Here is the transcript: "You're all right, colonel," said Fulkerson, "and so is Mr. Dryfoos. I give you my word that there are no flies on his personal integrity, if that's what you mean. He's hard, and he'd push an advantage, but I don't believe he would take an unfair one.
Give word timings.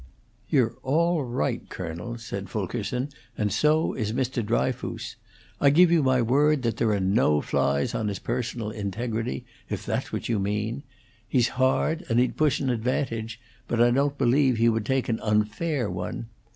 "You're 0.49 0.73
all 0.81 1.23
right, 1.23 1.61
colonel," 1.69 2.17
said 2.17 2.49
Fulkerson, 2.49 3.09
"and 3.37 3.53
so 3.53 3.93
is 3.93 4.13
Mr. 4.13 4.43
Dryfoos. 4.43 5.15
I 5.59 5.69
give 5.69 5.91
you 5.91 6.01
my 6.01 6.23
word 6.23 6.63
that 6.63 6.77
there 6.77 6.89
are 6.89 6.99
no 6.99 7.39
flies 7.39 7.93
on 7.93 8.07
his 8.07 8.17
personal 8.17 8.71
integrity, 8.71 9.45
if 9.69 9.85
that's 9.85 10.11
what 10.11 10.27
you 10.27 10.39
mean. 10.39 10.81
He's 11.27 11.49
hard, 11.49 12.03
and 12.09 12.17
he'd 12.19 12.35
push 12.35 12.59
an 12.59 12.71
advantage, 12.71 13.39
but 13.67 13.79
I 13.79 13.91
don't 13.91 14.17
believe 14.17 14.57
he 14.57 14.69
would 14.69 14.87
take 14.87 15.07
an 15.07 15.19
unfair 15.19 15.87
one. 15.87 16.29